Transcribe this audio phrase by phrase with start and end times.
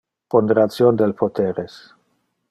[0.35, 1.77] Ponderation del poteres.